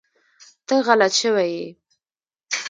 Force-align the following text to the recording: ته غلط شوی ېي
ته 0.67 0.75
غلط 0.87 1.13
شوی 1.21 1.49
ېي 1.57 1.67